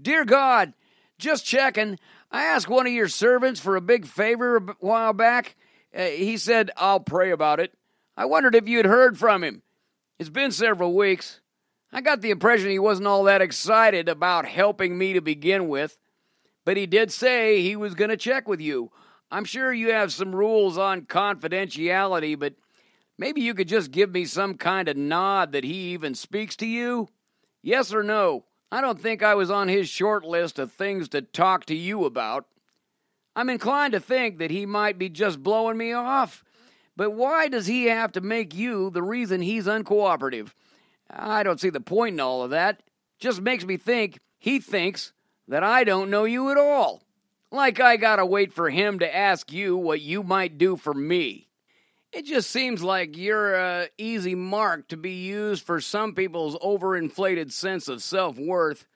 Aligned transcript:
Dear 0.00 0.24
God, 0.24 0.72
just 1.18 1.44
checking. 1.44 1.98
I 2.30 2.44
asked 2.44 2.68
one 2.68 2.86
of 2.86 2.92
your 2.92 3.08
servants 3.08 3.60
for 3.60 3.76
a 3.76 3.80
big 3.80 4.06
favor 4.06 4.56
a 4.56 4.60
while 4.80 5.12
back. 5.12 5.56
Uh, 5.94 6.04
he 6.04 6.36
said, 6.36 6.70
I'll 6.76 7.00
pray 7.00 7.30
about 7.30 7.60
it. 7.60 7.72
I 8.16 8.24
wondered 8.26 8.54
if 8.54 8.68
you 8.68 8.76
had 8.76 8.86
heard 8.86 9.18
from 9.18 9.42
him. 9.42 9.62
It's 10.18 10.30
been 10.30 10.52
several 10.52 10.94
weeks. 10.94 11.40
I 11.92 12.00
got 12.00 12.20
the 12.20 12.30
impression 12.30 12.70
he 12.70 12.78
wasn't 12.78 13.08
all 13.08 13.24
that 13.24 13.42
excited 13.42 14.08
about 14.08 14.46
helping 14.46 14.96
me 14.96 15.14
to 15.14 15.20
begin 15.20 15.68
with, 15.68 15.98
but 16.64 16.76
he 16.76 16.86
did 16.86 17.10
say 17.10 17.60
he 17.60 17.74
was 17.74 17.94
going 17.94 18.10
to 18.10 18.16
check 18.16 18.46
with 18.46 18.60
you. 18.60 18.92
I'm 19.30 19.44
sure 19.44 19.72
you 19.72 19.92
have 19.92 20.12
some 20.12 20.34
rules 20.34 20.78
on 20.78 21.02
confidentiality, 21.02 22.38
but 22.38 22.54
maybe 23.18 23.40
you 23.40 23.54
could 23.54 23.68
just 23.68 23.90
give 23.90 24.10
me 24.10 24.24
some 24.24 24.54
kind 24.54 24.88
of 24.88 24.96
nod 24.96 25.52
that 25.52 25.64
he 25.64 25.92
even 25.92 26.14
speaks 26.14 26.54
to 26.56 26.66
you? 26.66 27.08
Yes 27.62 27.92
or 27.92 28.02
no? 28.02 28.44
I 28.72 28.80
don't 28.80 29.00
think 29.00 29.22
I 29.22 29.34
was 29.34 29.50
on 29.50 29.68
his 29.68 29.88
short 29.88 30.24
list 30.24 30.58
of 30.58 30.72
things 30.72 31.08
to 31.10 31.22
talk 31.22 31.66
to 31.66 31.74
you 31.74 32.04
about. 32.04 32.46
I'm 33.34 33.48
inclined 33.48 33.92
to 33.92 34.00
think 34.00 34.38
that 34.38 34.50
he 34.50 34.66
might 34.66 34.98
be 34.98 35.08
just 35.08 35.42
blowing 35.42 35.76
me 35.76 35.92
off. 35.92 36.44
But 36.96 37.10
why 37.10 37.48
does 37.48 37.66
he 37.66 37.86
have 37.86 38.12
to 38.12 38.20
make 38.20 38.54
you 38.54 38.90
the 38.90 39.02
reason 39.02 39.40
he's 39.40 39.66
uncooperative? 39.66 40.52
I 41.08 41.42
don't 41.42 41.60
see 41.60 41.70
the 41.70 41.80
point 41.80 42.14
in 42.14 42.20
all 42.20 42.42
of 42.42 42.50
that. 42.50 42.82
Just 43.18 43.40
makes 43.40 43.64
me 43.64 43.76
think 43.76 44.18
he 44.38 44.60
thinks 44.60 45.12
that 45.48 45.64
I 45.64 45.84
don't 45.84 46.10
know 46.10 46.24
you 46.24 46.50
at 46.50 46.56
all. 46.56 47.02
Like 47.50 47.80
I 47.80 47.96
gotta 47.96 48.24
wait 48.24 48.52
for 48.52 48.70
him 48.70 49.00
to 49.00 49.16
ask 49.16 49.52
you 49.52 49.76
what 49.76 50.00
you 50.00 50.22
might 50.22 50.58
do 50.58 50.76
for 50.76 50.94
me. 50.94 51.48
It 52.12 52.26
just 52.26 52.50
seems 52.50 52.82
like 52.82 53.16
you're 53.16 53.54
a 53.54 53.88
easy 53.96 54.34
mark 54.34 54.88
to 54.88 54.96
be 54.96 55.12
used 55.12 55.62
for 55.64 55.80
some 55.80 56.12
people's 56.14 56.56
overinflated 56.56 57.52
sense 57.52 57.86
of 57.86 58.02
self 58.02 58.36
worth. 58.36 58.86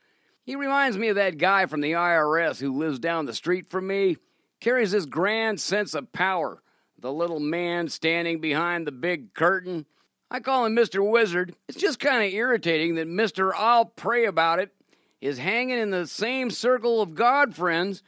He 0.43 0.57
reminds 0.57 0.99
me 0.99 1.09
of 1.09 1.17
that 1.17 1.39
guy 1.39 1.67
from 1.67 1.81
the 1.81 1.93
IRS 1.93 2.59
who 2.59 2.77
lives 2.77 2.99
down 2.99 3.27
the 3.27 3.33
street 3.33 3.71
from 3.71 3.87
me, 3.87 4.17
carries 4.61 4.91
this 4.91 5.07
grand 5.07 5.61
sense 5.61 5.95
of 5.95 6.13
power. 6.13 6.61
The 6.99 7.13
little 7.13 7.39
man 7.39 7.89
standing 7.89 8.41
behind 8.41 8.85
the 8.85 8.93
big 8.93 9.33
curtain. 9.33 9.87
I 10.29 10.41
call 10.41 10.65
him 10.65 10.75
Mr. 10.75 11.09
Wizard. 11.09 11.55
It's 11.69 11.81
just 11.81 12.01
kind 12.01 12.25
of 12.25 12.33
irritating 12.33 12.97
that 12.97 13.07
Mr. 13.07 13.53
I'll 13.57 13.85
pray 13.85 14.25
about 14.25 14.59
it 14.59 14.75
is 15.21 15.39
hanging 15.39 15.79
in 15.79 15.91
the 15.91 16.09
same 16.09 16.51
circle 16.51 17.01
of 17.01 17.15
God 17.15 17.55
friends 17.55 18.03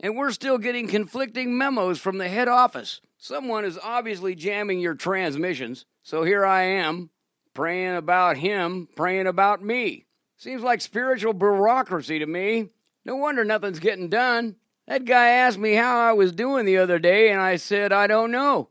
and 0.00 0.16
we're 0.16 0.32
still 0.32 0.58
getting 0.58 0.88
conflicting 0.88 1.56
memos 1.56 1.98
from 1.98 2.18
the 2.18 2.28
head 2.28 2.48
office. 2.48 3.00
Someone 3.18 3.64
is 3.64 3.78
obviously 3.82 4.34
jamming 4.34 4.80
your 4.80 4.94
transmissions, 4.94 5.84
so 6.02 6.24
here 6.24 6.44
I 6.44 6.62
am, 6.62 7.10
praying 7.54 7.96
about 7.96 8.38
him, 8.38 8.88
praying 8.96 9.26
about 9.26 9.62
me. 9.62 10.06
Seems 10.38 10.62
like 10.62 10.80
spiritual 10.80 11.34
bureaucracy 11.34 12.18
to 12.18 12.26
me. 12.26 12.70
No 13.04 13.16
wonder 13.16 13.44
nothing's 13.44 13.78
getting 13.78 14.08
done. 14.08 14.56
That 14.86 15.04
guy 15.04 15.28
asked 15.28 15.58
me 15.58 15.74
how 15.74 15.98
I 15.98 16.12
was 16.14 16.32
doing 16.32 16.64
the 16.64 16.78
other 16.78 16.98
day, 16.98 17.30
and 17.30 17.40
I 17.40 17.56
said, 17.56 17.92
I 17.92 18.06
don't 18.06 18.30
know. 18.30 18.70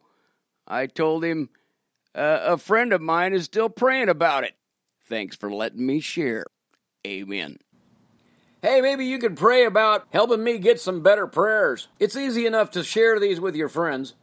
I 0.67 0.88
told 0.88 1.23
him, 1.23 1.49
uh, 2.16 2.39
a 2.43 2.58
friend 2.58 2.91
of 2.91 3.02
mine 3.02 3.33
is 3.33 3.45
still 3.45 3.69
praying 3.69 4.09
about 4.09 4.43
it. 4.43 4.53
Thanks 5.05 5.36
for 5.36 5.52
letting 5.52 5.86
me 5.86 5.99
share. 5.99 6.45
Amen. 7.05 7.59
Hey, 8.61 8.81
maybe 8.81 9.05
you 9.05 9.19
could 9.19 9.38
pray 9.38 9.63
about 9.63 10.05
helping 10.11 10.43
me 10.43 10.57
get 10.57 10.81
some 10.81 11.02
better 11.02 11.27
prayers. 11.27 11.88
It's 11.97 12.17
easy 12.17 12.45
enough 12.45 12.71
to 12.71 12.83
share 12.83 13.17
these 13.17 13.39
with 13.39 13.55
your 13.55 13.69
friends. 13.69 14.15